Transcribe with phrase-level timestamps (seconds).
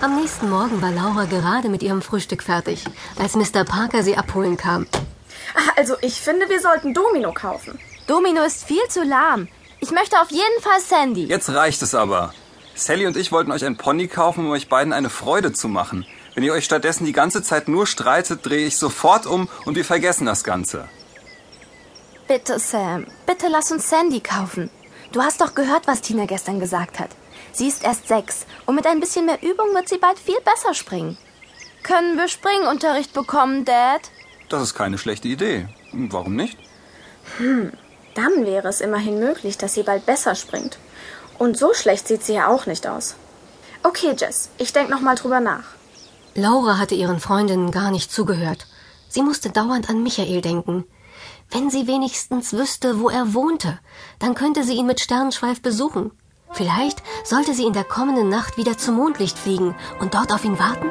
[0.00, 2.84] Am nächsten Morgen war Laura gerade mit ihrem Frühstück fertig,
[3.18, 3.64] als Mr.
[3.64, 4.86] Parker sie abholen kam.
[5.54, 7.78] Ach, Also ich finde, wir sollten Domino kaufen.
[8.06, 9.48] Domino ist viel zu lahm.
[9.80, 11.24] Ich möchte auf jeden Fall Sandy.
[11.26, 12.32] Jetzt reicht es aber.
[12.74, 16.06] Sally und ich wollten euch ein Pony kaufen, um euch beiden eine Freude zu machen.
[16.34, 19.84] Wenn ihr euch stattdessen die ganze Zeit nur streitet, drehe ich sofort um und wir
[19.84, 20.88] vergessen das Ganze.
[22.26, 23.06] Bitte, Sam.
[23.26, 24.70] Bitte lass uns Sandy kaufen.
[25.12, 27.10] Du hast doch gehört, was Tina gestern gesagt hat.
[27.52, 30.74] Sie ist erst sechs und mit ein bisschen mehr Übung wird sie bald viel besser
[30.74, 31.18] springen.
[31.82, 34.02] Können wir Springunterricht bekommen, Dad?
[34.48, 35.68] Das ist keine schlechte Idee.
[35.92, 36.58] Warum nicht?
[37.38, 40.78] Dann wäre es immerhin möglich, dass sie bald besser springt.
[41.38, 43.14] Und so schlecht sieht sie ja auch nicht aus.
[43.82, 45.64] Okay, Jess, ich denk noch mal drüber nach.
[46.34, 48.66] Laura hatte ihren Freundinnen gar nicht zugehört.
[49.08, 50.84] Sie musste dauernd an Michael denken.
[51.50, 53.78] Wenn sie wenigstens wüsste, wo er wohnte,
[54.18, 56.12] dann könnte sie ihn mit Sternenschweif besuchen.
[56.52, 60.58] Vielleicht sollte sie in der kommenden Nacht wieder zum Mondlicht fliegen und dort auf ihn
[60.58, 60.88] warten?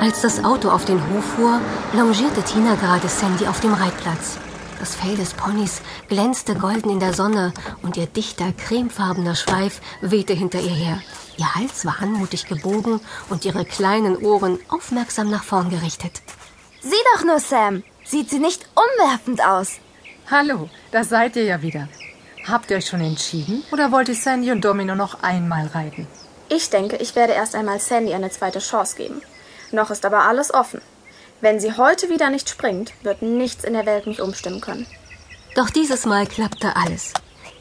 [0.00, 1.60] Als das Auto auf den Hof fuhr,
[1.94, 4.36] longierte Tina gerade Sandy auf dem Reitplatz.
[4.78, 10.34] Das Fell des Ponys glänzte golden in der Sonne und ihr dichter, cremefarbener Schweif wehte
[10.34, 11.00] hinter ihr her.
[11.38, 13.00] Ihr Hals war anmutig gebogen
[13.30, 16.20] und ihre kleinen Ohren aufmerksam nach vorn gerichtet.
[16.84, 17.82] Sieh doch nur, Sam.
[18.04, 19.78] Sieht sie nicht umwerfend aus?
[20.30, 21.88] Hallo, da seid ihr ja wieder.
[22.46, 26.06] Habt ihr euch schon entschieden oder wollt ihr Sandy und Domino noch einmal reiten?
[26.50, 29.22] Ich denke, ich werde erst einmal Sandy eine zweite Chance geben.
[29.72, 30.82] Noch ist aber alles offen.
[31.40, 34.86] Wenn sie heute wieder nicht springt, wird nichts in der Welt mich umstimmen können.
[35.54, 37.14] Doch dieses Mal klappte alles.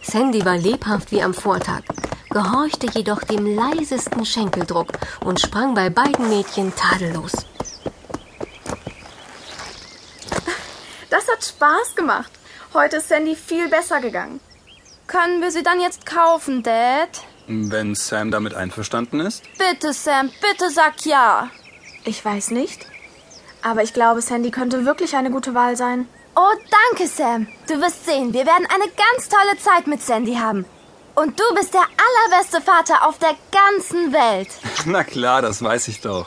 [0.00, 1.82] Sandy war lebhaft wie am Vortag,
[2.30, 4.92] gehorchte jedoch dem leisesten Schenkeldruck
[5.26, 7.32] und sprang bei beiden Mädchen tadellos.
[11.10, 12.30] Das hat Spaß gemacht.
[12.74, 14.40] Heute ist Sandy viel besser gegangen.
[15.06, 17.08] Können wir sie dann jetzt kaufen, Dad?
[17.46, 19.42] Wenn Sam damit einverstanden ist?
[19.58, 21.50] Bitte, Sam, bitte sag ja.
[22.04, 22.86] Ich weiß nicht.
[23.62, 26.08] Aber ich glaube, Sandy könnte wirklich eine gute Wahl sein.
[26.36, 27.48] Oh, danke, Sam.
[27.66, 30.64] Du wirst sehen, wir werden eine ganz tolle Zeit mit Sandy haben.
[31.14, 34.48] Und du bist der allerbeste Vater auf der ganzen Welt.
[34.84, 36.26] Na klar, das weiß ich doch.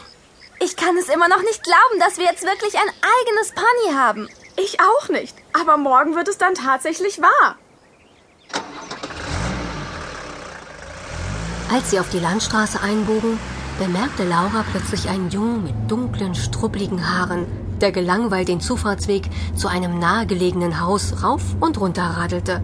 [0.59, 4.29] Ich kann es immer noch nicht glauben, dass wir jetzt wirklich ein eigenes Pony haben.
[4.63, 5.35] Ich auch nicht.
[5.51, 7.55] Aber morgen wird es dann tatsächlich wahr.
[11.73, 13.39] Als sie auf die Landstraße einbogen,
[13.79, 17.45] bemerkte Laura plötzlich einen Jungen mit dunklen, struppligen Haaren,
[17.81, 19.23] der gelangweilt den Zufahrtsweg
[19.55, 22.61] zu einem nahegelegenen Haus rauf und runter radelte.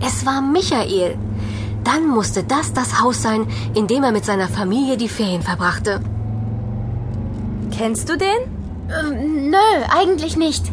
[0.00, 1.18] Es war Michael.
[1.84, 6.00] Dann musste das das Haus sein, in dem er mit seiner Familie die Ferien verbrachte.
[7.76, 8.38] Kennst du den?
[8.88, 9.56] Ähm, nö,
[9.90, 10.64] eigentlich nicht.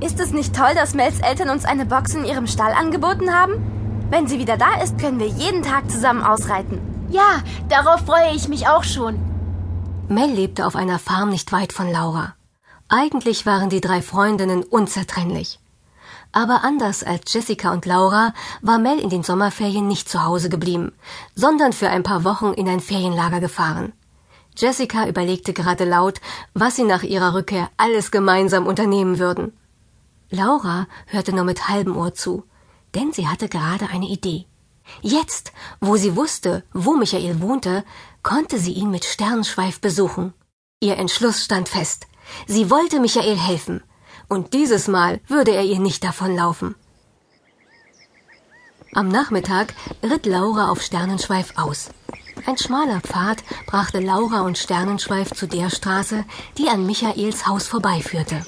[0.00, 3.54] Ist es nicht toll, dass Mels Eltern uns eine Box in ihrem Stall angeboten haben?
[4.10, 6.80] Wenn sie wieder da ist, können wir jeden Tag zusammen ausreiten.
[7.10, 9.18] Ja, darauf freue ich mich auch schon.
[10.08, 12.34] Mel lebte auf einer Farm nicht weit von Laura.
[12.88, 15.58] Eigentlich waren die drei Freundinnen unzertrennlich.
[16.30, 18.32] Aber anders als Jessica und Laura
[18.62, 20.92] war Mel in den Sommerferien nicht zu Hause geblieben,
[21.34, 23.92] sondern für ein paar Wochen in ein Ferienlager gefahren.
[24.56, 26.20] Jessica überlegte gerade laut,
[26.54, 29.52] was sie nach ihrer Rückkehr alles gemeinsam unternehmen würden.
[30.30, 32.44] Laura hörte nur mit halbem Ohr zu,
[32.94, 34.46] denn sie hatte gerade eine Idee.
[35.02, 37.84] Jetzt, wo sie wusste, wo Michael wohnte,
[38.22, 40.34] konnte sie ihn mit Sternschweif besuchen.
[40.80, 42.06] Ihr Entschluss stand fest.
[42.46, 43.82] Sie wollte Michael helfen.
[44.28, 46.74] Und dieses Mal würde er ihr nicht davonlaufen.
[48.92, 51.90] Am Nachmittag ritt Laura auf Sternenschweif aus.
[52.46, 56.24] Ein schmaler Pfad brachte Laura und Sternenschweif zu der Straße,
[56.56, 58.42] die an Michaels Haus vorbeiführte.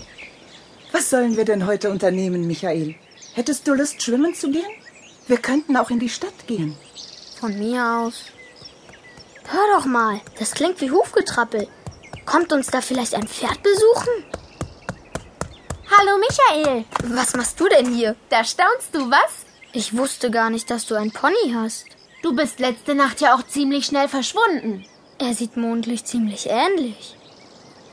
[0.92, 2.96] Was sollen wir denn heute unternehmen, Michael?
[3.34, 4.70] Hättest du Lust, schwimmen zu gehen?
[5.28, 6.76] Wir könnten auch in die Stadt gehen.
[7.38, 8.24] Von mir aus.
[9.48, 11.68] Hör doch mal, das klingt wie Hufgetrappel.
[12.26, 14.24] Kommt uns da vielleicht ein Pferd besuchen?
[15.96, 18.16] Hallo Michael, was machst du denn hier?
[18.28, 19.46] Da staunst du, was?
[19.72, 21.86] Ich wusste gar nicht, dass du ein Pony hast.
[22.22, 24.84] Du bist letzte Nacht ja auch ziemlich schnell verschwunden.
[25.18, 27.16] Er sieht mondlich ziemlich ähnlich.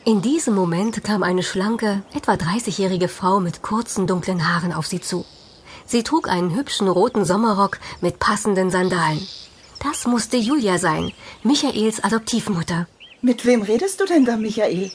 [0.08, 5.02] In diesem Moment kam eine schlanke, etwa 30-jährige Frau mit kurzen dunklen Haaren auf sie
[5.02, 5.26] zu.
[5.86, 9.28] Sie trug einen hübschen roten Sommerrock mit passenden Sandalen.
[9.84, 11.12] Das musste Julia sein,
[11.44, 12.88] Michaels Adoptivmutter.
[13.22, 14.94] Mit wem redest du denn da, Michael?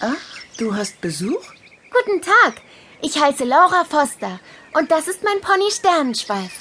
[0.00, 1.44] Ach, du hast Besuch?
[1.92, 2.62] Guten Tag,
[3.02, 4.40] ich heiße Laura Foster
[4.72, 6.52] und das ist mein Pony Sternenschweif.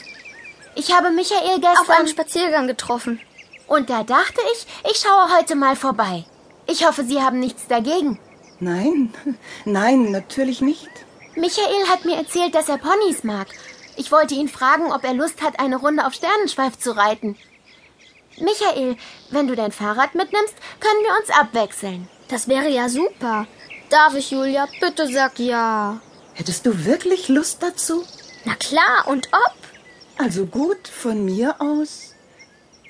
[0.75, 1.77] Ich habe Michael gestern...
[1.77, 3.21] Auf einem Spaziergang getroffen.
[3.67, 6.25] Und da dachte ich, ich schaue heute mal vorbei.
[6.71, 8.19] Ich hoffe, Sie haben nichts dagegen.
[8.59, 9.13] Nein,
[9.65, 10.89] nein, natürlich nicht.
[11.35, 13.47] Michael hat mir erzählt, dass er Ponys mag.
[13.95, 17.37] Ich wollte ihn fragen, ob er Lust hat, eine Runde auf Sternenschweif zu reiten.
[18.39, 18.97] Michael,
[19.31, 22.07] wenn du dein Fahrrad mitnimmst, können wir uns abwechseln.
[22.27, 23.47] Das wäre ja super.
[23.89, 24.67] Darf ich, Julia?
[24.79, 25.99] Bitte sag ja.
[26.33, 28.05] Hättest du wirklich Lust dazu?
[28.45, 29.55] Na klar, und ob?
[30.17, 32.13] Also gut, von mir aus.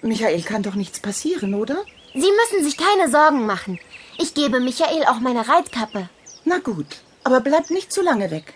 [0.01, 1.85] Michael kann doch nichts passieren, oder?
[2.13, 3.79] Sie müssen sich keine Sorgen machen.
[4.17, 6.09] Ich gebe Michael auch meine Reitkappe.
[6.43, 6.87] Na gut,
[7.23, 8.53] aber bleib nicht zu lange weg.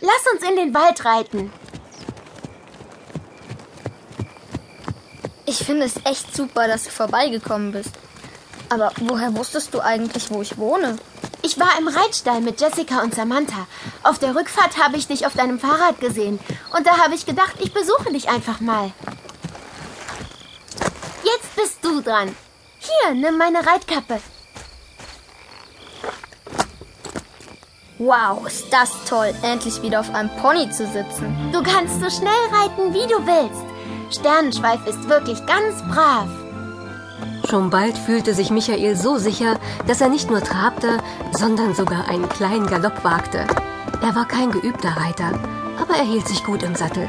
[0.00, 1.52] Lass uns in den Wald reiten.
[5.46, 7.90] Ich finde es echt super, dass du vorbeigekommen bist.
[8.68, 10.96] Aber woher wusstest du eigentlich, wo ich wohne?
[11.42, 13.66] Ich war im Reitstall mit Jessica und Samantha.
[14.02, 16.40] Auf der Rückfahrt habe ich dich auf deinem Fahrrad gesehen.
[16.76, 18.92] Und da habe ich gedacht, ich besuche dich einfach mal.
[21.22, 22.34] Jetzt bist du dran.
[22.84, 24.20] Hier, nimm meine Reitkappe.
[27.98, 31.50] Wow, ist das toll, endlich wieder auf einem Pony zu sitzen.
[31.52, 34.18] Du kannst so schnell reiten, wie du willst.
[34.18, 36.28] Sternenschweif ist wirklich ganz brav.
[37.48, 40.98] Schon bald fühlte sich Michael so sicher, dass er nicht nur trabte,
[41.32, 43.46] sondern sogar einen kleinen Galopp wagte.
[44.02, 45.38] Er war kein geübter Reiter,
[45.80, 47.08] aber er hielt sich gut im Sattel.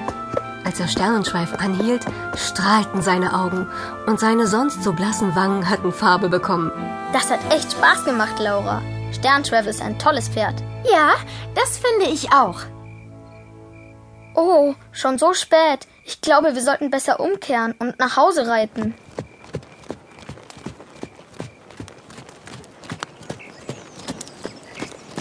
[0.65, 2.03] Als er Sternenschweif anhielt,
[2.35, 3.69] strahlten seine Augen
[4.07, 6.71] und seine sonst so blassen Wangen hatten Farbe bekommen.
[7.13, 8.81] Das hat echt Spaß gemacht, Laura.
[9.13, 10.55] Sternschweif ist ein tolles Pferd.
[10.91, 11.13] Ja,
[11.53, 12.61] das finde ich auch.
[14.33, 15.87] Oh, schon so spät.
[16.03, 18.95] Ich glaube, wir sollten besser umkehren und nach Hause reiten.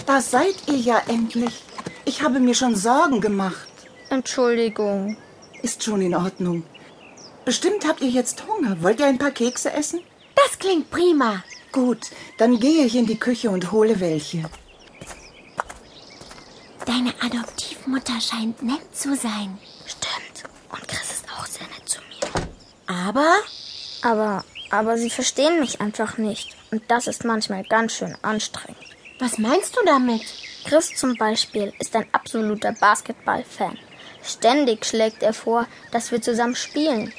[0.07, 1.63] Da seid ihr ja endlich.
[2.03, 3.67] Ich habe mir schon Sorgen gemacht.
[4.09, 5.17] Entschuldigung.
[5.65, 6.63] Ist schon in Ordnung.
[7.43, 8.83] Bestimmt habt ihr jetzt Hunger.
[8.83, 9.99] Wollt ihr ein paar Kekse essen?
[10.35, 11.43] Das klingt prima.
[11.71, 14.43] Gut, dann gehe ich in die Küche und hole welche.
[16.85, 19.57] Deine Adoptivmutter scheint nett zu sein.
[19.87, 20.43] Stimmt.
[20.71, 22.47] Und Chris ist auch sehr nett zu mir.
[22.85, 23.33] Aber?
[24.03, 26.55] Aber, aber sie verstehen mich einfach nicht.
[26.69, 28.77] Und das ist manchmal ganz schön anstrengend.
[29.17, 30.21] Was meinst du damit?
[30.65, 33.79] Chris zum Beispiel ist ein absoluter Basketball-Fan.
[34.25, 37.13] Ständig schlägt er vor, dass wir zusammen spielen.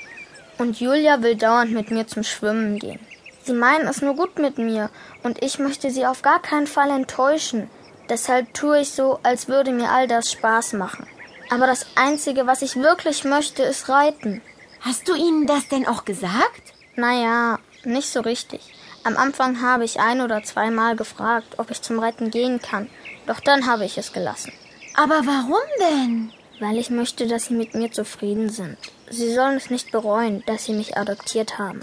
[0.58, 2.98] Und Julia will dauernd mit mir zum Schwimmen gehen.
[3.44, 4.90] Sie meinen es nur gut mit mir
[5.22, 7.70] und ich möchte sie auf gar keinen Fall enttäuschen.
[8.08, 11.06] Deshalb tue ich so, als würde mir all das Spaß machen.
[11.50, 14.42] Aber das Einzige, was ich wirklich möchte, ist reiten.
[14.80, 16.74] Hast du ihnen das denn auch gesagt?
[16.96, 18.74] Naja, nicht so richtig.
[19.04, 22.90] Am Anfang habe ich ein oder zweimal gefragt, ob ich zum Reiten gehen kann.
[23.28, 24.52] Doch dann habe ich es gelassen.
[24.94, 26.32] Aber warum denn?
[26.60, 28.76] Weil ich möchte, dass sie mit mir zufrieden sind.
[29.10, 31.80] Sie sollen es nicht bereuen, dass sie mich adoptiert haben.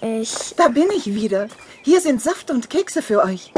[0.00, 0.54] Ich.
[0.56, 1.48] Da bin ich wieder.
[1.82, 3.52] Hier sind Saft und Kekse für euch.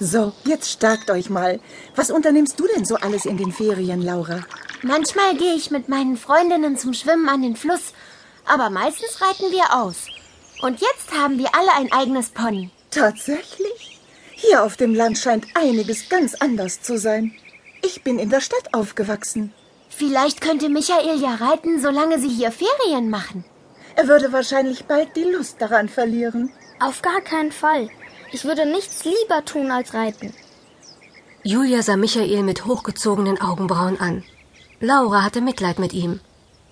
[0.00, 1.60] So, jetzt stärkt euch mal.
[1.94, 4.40] Was unternimmst du denn so alles in den Ferien, Laura?
[4.82, 7.94] Manchmal gehe ich mit meinen Freundinnen zum Schwimmen an den Fluss,
[8.44, 10.06] aber meistens reiten wir aus.
[10.62, 12.70] Und jetzt haben wir alle ein eigenes Pony.
[12.90, 14.00] Tatsächlich?
[14.32, 17.34] Hier auf dem Land scheint einiges ganz anders zu sein.
[17.86, 19.52] Ich bin in der Stadt aufgewachsen.
[19.90, 23.44] Vielleicht könnte Michael ja reiten, solange sie hier Ferien machen.
[23.94, 26.50] Er würde wahrscheinlich bald die Lust daran verlieren.
[26.80, 27.90] Auf gar keinen Fall.
[28.32, 30.32] Ich würde nichts lieber tun als reiten.
[31.42, 34.24] Julia sah Michael mit hochgezogenen Augenbrauen an.
[34.80, 36.20] Laura hatte Mitleid mit ihm.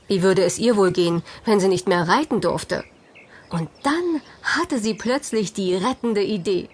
[0.09, 2.85] Wie würde es ihr wohl gehen, wenn sie nicht mehr reiten durfte?
[3.51, 6.71] Und dann hatte sie plötzlich die rettende Idee.